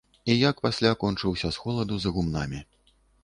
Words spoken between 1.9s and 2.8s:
за гумнамі.